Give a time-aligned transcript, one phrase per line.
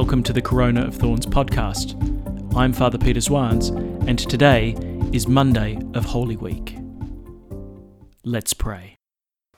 [0.00, 1.94] welcome to the Corona of Thorns podcast.
[2.56, 4.74] I'm Father Peter Swans, and today
[5.12, 6.74] is Monday of Holy Week.
[8.24, 8.96] Let's pray.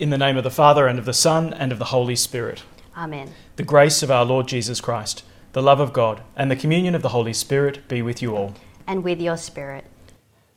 [0.01, 2.65] In the name of the Father, and of the Son, and of the Holy Spirit.
[2.97, 3.31] Amen.
[3.55, 5.23] The grace of our Lord Jesus Christ,
[5.53, 8.55] the love of God, and the communion of the Holy Spirit be with you all.
[8.85, 9.85] And with your spirit.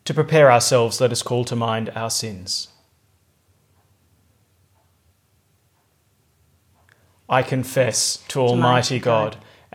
[0.05, 2.69] To prepare ourselves, let us call to mind our sins.
[7.29, 9.37] I confess to Almighty God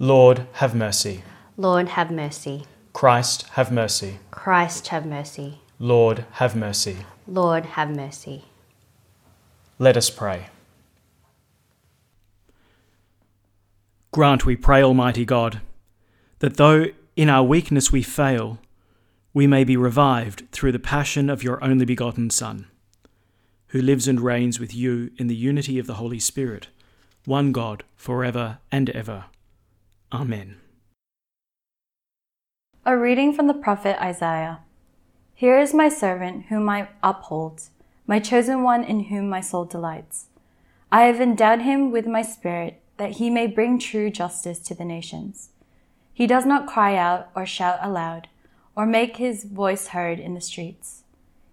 [0.00, 1.22] Lord, have mercy.
[1.56, 2.64] Lord, have mercy.
[2.92, 4.18] Christ, have mercy.
[4.32, 5.60] Christ, have mercy.
[5.78, 6.96] Lord, have mercy.
[7.28, 8.44] Lord, have mercy.
[9.78, 10.46] Let us pray.
[14.10, 15.60] Grant, we pray, Almighty God,
[16.40, 18.58] that though in our weakness we fail,
[19.32, 22.66] we may be revived through the passion of your only begotten Son,
[23.68, 26.66] who lives and reigns with you in the unity of the Holy Spirit,
[27.26, 29.26] one God, for ever and ever.
[30.14, 30.58] Amen.
[32.86, 34.60] A reading from the prophet Isaiah.
[35.34, 37.62] Here is my servant whom I uphold,
[38.06, 40.26] my chosen one in whom my soul delights.
[40.92, 44.84] I have endowed him with my spirit that he may bring true justice to the
[44.84, 45.48] nations.
[46.12, 48.28] He does not cry out or shout aloud
[48.76, 51.02] or make his voice heard in the streets.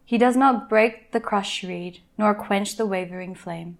[0.05, 3.79] He does not break the crushed reed nor quench the wavering flame.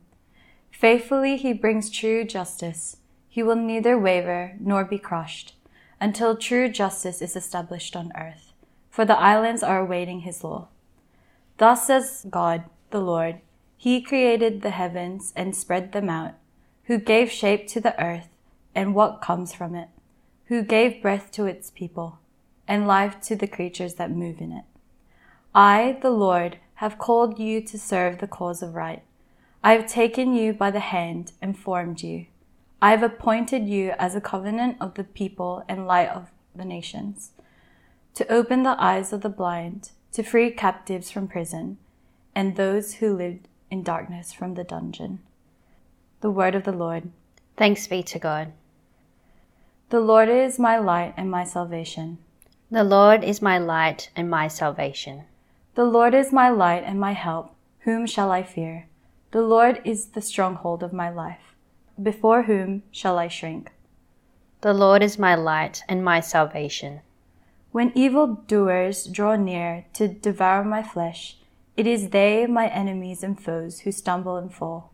[0.72, 2.98] Faithfully he brings true justice.
[3.34, 5.56] He will neither waver nor be crushed
[6.02, 8.52] until true justice is established on earth,
[8.90, 10.68] for the islands are awaiting his law.
[11.58, 13.40] Thus says God, the Lord,
[13.78, 16.34] He created the heavens and spread them out,
[16.86, 18.28] who gave shape to the earth
[18.76, 19.88] and what comes from it,
[20.48, 22.20] who gave breath to its people
[22.68, 24.66] and life to the creatures that move in it.
[25.56, 29.04] I, the Lord, have called you to serve the cause of right.
[29.64, 32.26] I have taken you by the hand and formed you.
[32.84, 37.32] I have appointed you as a covenant of the people and light of the nations,
[38.16, 41.78] to open the eyes of the blind, to free captives from prison,
[42.34, 45.20] and those who lived in darkness from the dungeon.
[46.22, 47.12] The word of the Lord.
[47.56, 48.52] Thanks be to God.
[49.90, 52.18] The Lord is my light and my salvation.
[52.72, 55.26] The Lord is my light and my salvation.
[55.76, 57.54] The Lord is my light and my help.
[57.82, 58.88] Whom shall I fear?
[59.32, 61.51] The Lord is the stronghold of my life.
[62.02, 63.72] Before whom shall I shrink?
[64.62, 67.02] The Lord is my light and my salvation.
[67.72, 71.38] When evildoers draw near to devour my flesh,
[71.78, 74.92] it is they, my enemies and foes, who stumble and fall.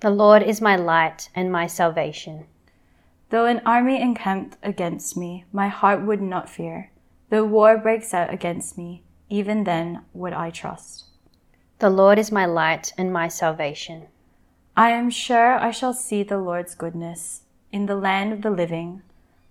[0.00, 2.46] The Lord is my light and my salvation.
[3.30, 6.90] Though an army encamped against me, my heart would not fear.
[7.30, 11.04] Though war breaks out against me, even then would I trust.
[11.78, 14.06] The Lord is my light and my salvation.
[14.76, 19.02] I am sure I shall see the Lord's goodness in the land of the living.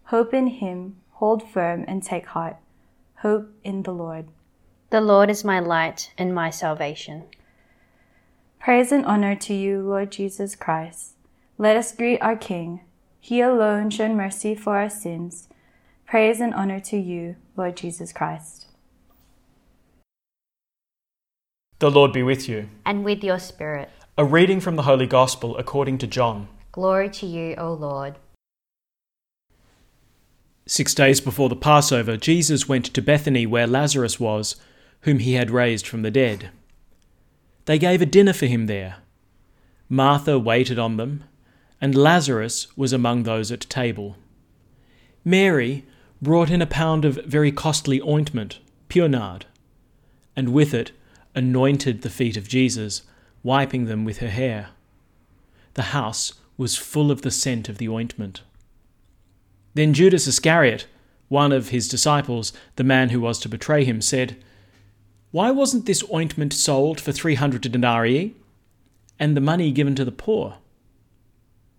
[0.06, 2.58] Hope in him, hold firm and take heart.
[3.20, 4.28] Hope in the Lord.
[4.90, 7.24] The Lord is my light and my salvation.
[8.60, 11.14] Praise and honor to you, Lord Jesus Christ.
[11.58, 12.82] Let us greet our King.
[13.22, 15.48] He alone showed mercy for our sins.
[16.06, 18.68] Praise and honor to you, Lord Jesus Christ.
[21.80, 22.68] The Lord be with you.
[22.86, 23.90] And with your spirit.
[24.16, 26.48] A reading from the Holy Gospel according to John.
[26.72, 28.20] Glory to you, O Lord.
[30.68, 34.56] Six days before the Passover, Jesus went to Bethany where Lazarus was,
[35.02, 36.52] whom he had raised from the dead.
[37.66, 38.98] They gave a dinner for him there.
[39.90, 41.24] Martha waited on them,
[41.82, 44.16] and Lazarus was among those at table.
[45.26, 45.88] Mary
[46.22, 48.60] brought in a pound of very costly ointment,
[48.90, 49.48] pure nard,
[50.36, 50.92] and with it
[51.34, 53.02] anointed the feet of Jesus,
[53.44, 54.70] wiping them with her hair.
[55.76, 58.42] The house was full of the scent of the ointment.
[59.74, 60.88] Then Judas Iscariot,
[61.30, 64.38] one of his disciples, the man who was to betray him, said,
[65.32, 68.36] Why wasn't this ointment sold for three hundred denarii,
[69.20, 70.58] and the money given to the poor?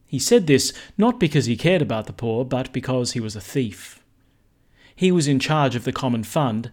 [0.07, 3.41] He said this not because he cared about the poor, but because he was a
[3.41, 4.03] thief.
[4.95, 6.71] He was in charge of the common fund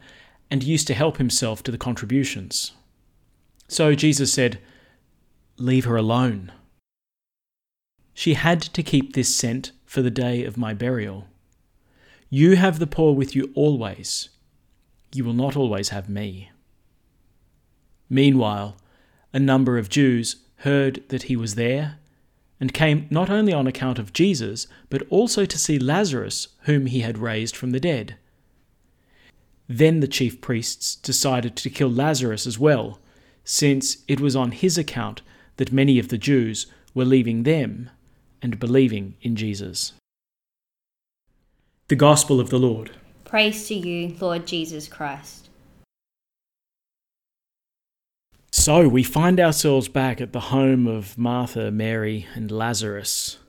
[0.50, 2.74] and used to help himself to the contributions.
[3.68, 4.60] So Jesus said,
[5.62, 6.52] Leave her alone.
[8.16, 11.28] She had to keep this scent for the day of my burial.
[12.32, 14.30] You have the poor with you always.
[15.14, 16.50] You will not always have me.
[18.10, 18.76] Meanwhile,
[19.34, 22.00] a number of Jews heard that he was there
[22.60, 27.02] and came not only on account of Jesus, but also to see Lazarus, whom he
[27.02, 28.16] had raised from the dead.
[29.70, 33.00] Then the chief priests decided to kill Lazarus as well,
[33.44, 35.22] since it was on his account
[35.58, 37.90] that many of the Jews were leaving them
[38.42, 39.94] and believing in Jesus.
[41.88, 42.92] The Gospel of the Lord.
[43.26, 45.50] Praise to you, Lord Jesus Christ.
[48.52, 53.40] So we find ourselves back at the home of Martha, Mary, and Lazarus.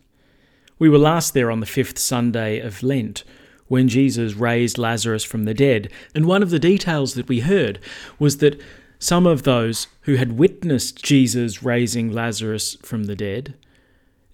[0.78, 3.24] We were last there on the fifth Sunday of Lent
[3.66, 7.78] when Jesus raised Lazarus from the dead, and one of the details that we heard
[8.18, 8.60] was that
[9.02, 13.54] some of those who had witnessed Jesus raising Lazarus from the dead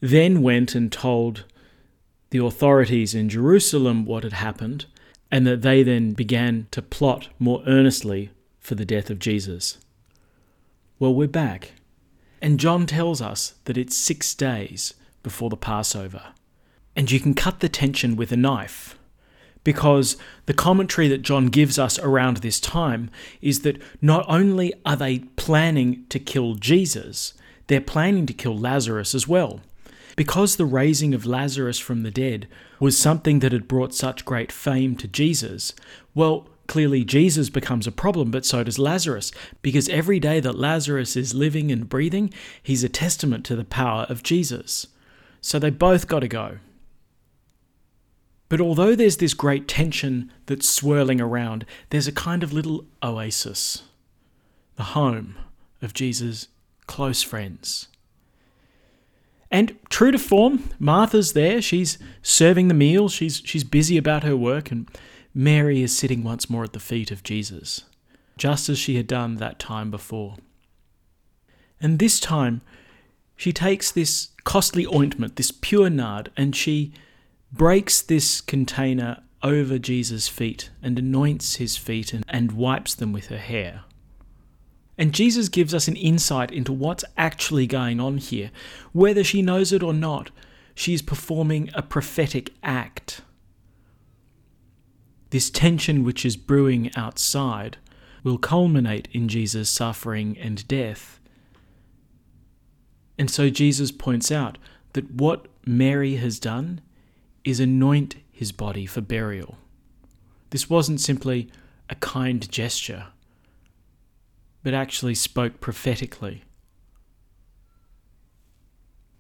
[0.01, 1.45] then went and told
[2.29, 4.85] the authorities in Jerusalem what had happened,
[5.31, 8.29] and that they then began to plot more earnestly
[8.61, 9.79] for the death of Jesus.
[10.99, 11.73] Well, we're back.
[12.43, 14.93] And John tells us that it's six days
[15.23, 16.35] before the Passover.
[16.95, 18.98] And you can cut the tension with a knife.
[19.65, 20.17] Because
[20.47, 23.11] the commentary that John gives us around this time
[23.43, 27.35] is that not only are they planning to kill Jesus,
[27.67, 29.61] they're planning to kill Lazarus as well.
[30.17, 32.49] Because the raising of Lazarus from the dead
[32.81, 35.75] was something that had brought such great fame to Jesus,
[36.15, 39.33] well, Clearly, Jesus becomes a problem, but so does Lazarus,
[39.63, 42.31] because every day that Lazarus is living and breathing,
[42.63, 44.87] he's a testament to the power of Jesus.
[45.41, 46.59] So they both got to go.
[48.49, 53.83] But although there's this great tension that's swirling around, there's a kind of little oasis
[54.77, 55.37] the home
[55.83, 56.47] of Jesus'
[56.87, 57.89] close friends.
[59.51, 61.61] And true to form, Martha's there.
[61.61, 63.09] She's serving the meal.
[63.09, 64.89] She's she's busy about her work, and
[65.35, 67.85] Mary is sitting once more at the feet of Jesus,
[68.37, 70.37] just as she had done that time before.
[71.81, 72.61] And this time,
[73.37, 76.93] she takes this costly ointment, this pure nard, and she
[77.53, 83.27] breaks this container over Jesus' feet and anoints his feet and, and wipes them with
[83.27, 83.85] her hair.
[84.97, 88.51] And Jesus gives us an insight into what's actually going on here.
[88.93, 90.31] Whether she knows it or not,
[90.75, 93.21] she is performing a prophetic act.
[95.31, 97.77] This tension which is brewing outside
[98.25, 101.21] will culminate in Jesus' suffering and death.
[103.19, 104.59] And so Jesus points out
[104.95, 106.81] that what Mary has done
[107.49, 109.57] is anoint his body for burial.
[110.51, 111.51] This wasn't simply
[111.89, 113.07] a kind gesture,
[114.63, 116.45] but actually spoke prophetically.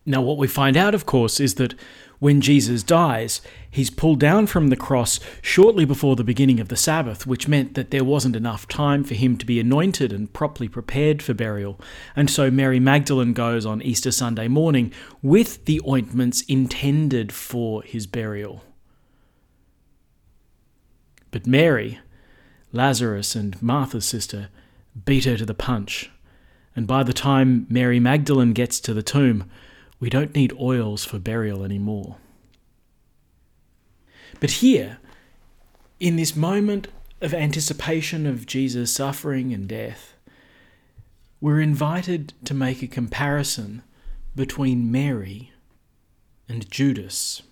[0.08, 1.74] Now, what we find out, of course, is that
[2.18, 6.76] when Jesus dies, he's pulled down from the cross shortly before the beginning of the
[6.76, 10.66] Sabbath, which meant that there wasn't enough time for him to be anointed and properly
[10.66, 11.78] prepared for burial.
[12.16, 18.06] And so Mary Magdalene goes on Easter Sunday morning with the ointments intended for his
[18.06, 18.64] burial.
[21.30, 21.98] But Mary,
[22.72, 24.48] Lazarus and Martha's sister,
[25.04, 26.10] beat her to the punch.
[26.74, 29.50] And by the time Mary Magdalene gets to the tomb,
[30.00, 32.16] we don't need oils for burial anymore.
[34.40, 34.98] But here,
[35.98, 36.88] in this moment
[37.20, 40.14] of anticipation of Jesus' suffering and death,
[41.40, 43.82] we're invited to make a comparison
[44.34, 45.52] between Mary
[46.48, 47.42] and Judas.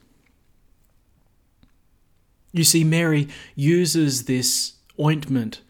[2.52, 5.60] You see, Mary uses this ointment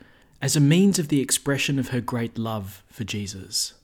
[0.41, 3.75] as a means of the expression of her great love for Jesus.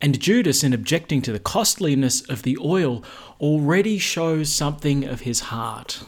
[0.00, 3.02] And Judas, in objecting to the costliness of the oil,
[3.40, 6.02] already shows something of his heart.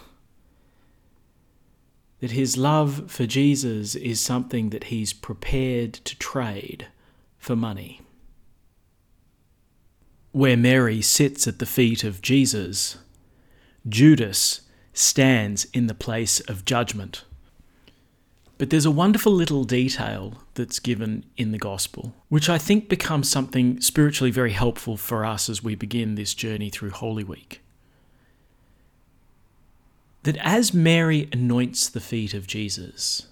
[2.20, 6.88] That his love for Jesus is something that he's prepared to trade
[7.38, 8.00] for money.
[10.32, 12.98] Where Mary sits at the feet of Jesus,
[13.88, 14.62] Judas
[14.92, 17.24] stands in the place of judgment.
[18.58, 23.28] But there's a wonderful little detail that's given in the gospel, which I think becomes
[23.28, 27.60] something spiritually very helpful for us as we begin this journey through Holy Week.
[30.22, 33.28] That as Mary anoints the feet of Jesus,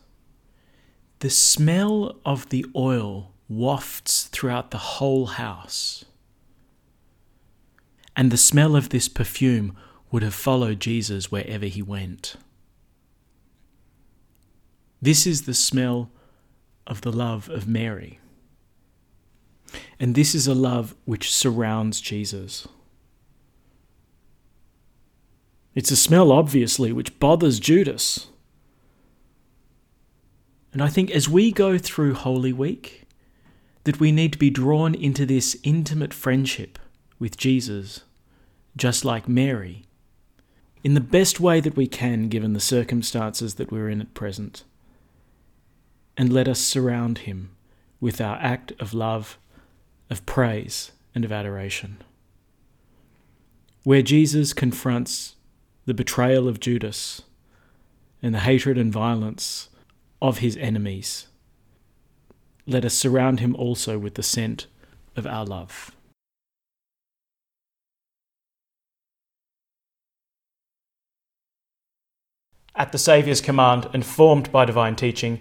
[1.21, 6.05] the smell of the oil wafts throughout the whole house.
[8.15, 9.75] And the smell of this perfume
[10.11, 12.37] would have followed Jesus wherever he went.
[15.05, 16.11] This is the smell
[16.87, 18.21] of the love of Mary.
[20.01, 22.67] And this is a love which surrounds Jesus.
[25.75, 28.29] It's a smell, obviously, which bothers Judas.
[30.73, 33.03] And I think as we go through Holy Week,
[33.83, 36.79] that we need to be drawn into this intimate friendship
[37.19, 38.05] with Jesus,
[38.75, 39.85] just like Mary,
[40.83, 44.65] in the best way that we can given the circumstances that we're in at present.
[46.17, 47.51] And let us surround him
[48.01, 49.39] with our act of love,
[50.11, 51.99] of praise, and of adoration.
[53.83, 55.35] Where Jesus confronts
[55.87, 57.23] the betrayal of Judas
[58.23, 59.69] and the hatred and violence
[60.23, 61.27] of his enemies,
[62.67, 64.67] let us surround him also with the scent
[65.17, 65.91] of our love.
[72.75, 75.41] At the Saviour's command and formed by divine teaching,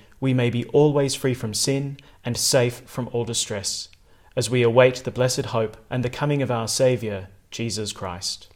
[0.21, 3.89] we may be always free from sin and safe from all distress,
[4.35, 8.47] as we await the blessed hope and the coming of our Saviour, Jesus Christ.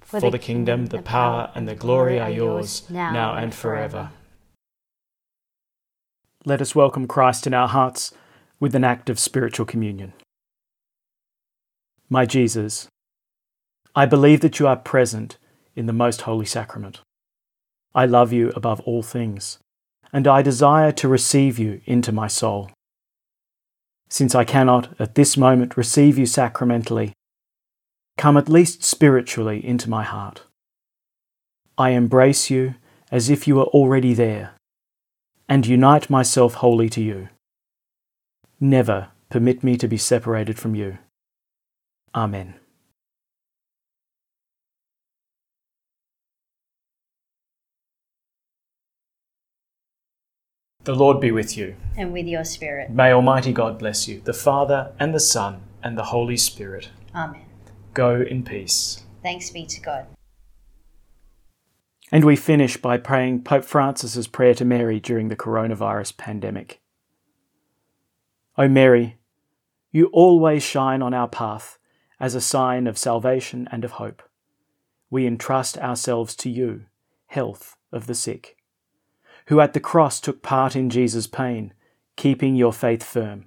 [0.00, 4.10] For, For the, kingdom, the power, and the glory are yours, now and forever.
[6.44, 8.12] Let us welcome Christ in our hearts
[8.58, 10.14] with an act of spiritual communion.
[12.08, 12.88] My Jesus,
[13.94, 15.36] I believe that you are present
[15.76, 17.00] in the most holy sacrament.
[17.94, 19.58] I love you above all things,
[20.12, 22.70] and I desire to receive you into my soul.
[24.08, 27.12] Since I cannot at this moment receive you sacramentally,
[28.16, 30.44] come at least spiritually into my heart.
[31.76, 32.74] I embrace you
[33.10, 34.52] as if you were already there
[35.48, 37.28] and unite myself wholly to you.
[38.60, 40.98] Never permit me to be separated from you.
[42.14, 42.57] Amen.
[50.88, 51.76] The Lord be with you.
[51.98, 52.88] And with your spirit.
[52.88, 56.88] May Almighty God bless you, the Father, and the Son, and the Holy Spirit.
[57.14, 57.44] Amen.
[57.92, 59.02] Go in peace.
[59.22, 60.06] Thanks be to God.
[62.10, 66.80] And we finish by praying Pope Francis's prayer to Mary during the coronavirus pandemic.
[68.56, 69.18] O Mary,
[69.92, 71.78] you always shine on our path
[72.18, 74.22] as a sign of salvation and of hope.
[75.10, 76.86] We entrust ourselves to you,
[77.26, 78.56] health of the sick,
[79.48, 81.72] who at the cross took part in Jesus' pain,
[82.16, 83.46] keeping your faith firm.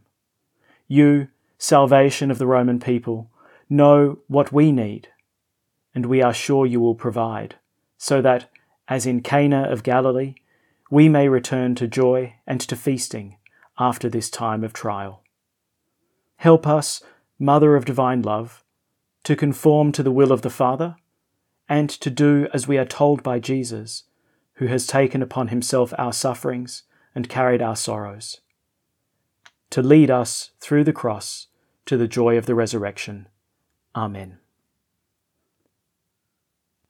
[0.88, 1.27] You,
[1.60, 3.29] salvation of the Roman people,
[3.70, 5.10] know what we need,
[5.93, 7.55] and we are sure you will provide
[8.00, 8.50] so that,
[8.88, 10.34] as in Cana of Galilee,
[10.89, 13.38] we may return to joy and to feasting
[13.77, 15.24] after this time of trial.
[16.38, 17.03] Help us,
[17.38, 18.63] Mother of Divine Love,
[19.24, 20.96] to conform to the will of the Father,
[21.70, 24.05] and to do as we are told by Jesus,
[24.61, 26.83] who has taken upon himself our sufferings
[27.15, 28.41] and carried our sorrows,
[29.71, 31.47] to lead us through the cross
[31.83, 33.27] to the joy of the resurrection.
[33.95, 34.37] Amen.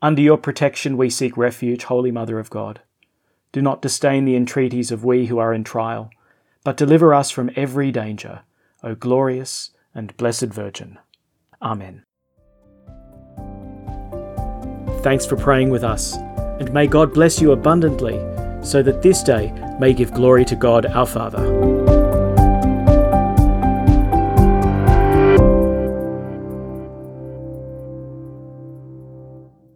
[0.01, 2.81] Under your protection we seek refuge, Holy Mother of God.
[3.53, 6.09] Do not disdain the entreaties of we who are in trial,
[6.65, 8.41] but deliver us from every danger,
[8.83, 10.99] O glorious and blessed Virgin.
[11.61, 12.03] Amen.
[15.03, 16.17] Thanks for praying with us,
[16.61, 18.19] and may God bless you abundantly,
[18.63, 21.60] so that this day may give glory to God our Father.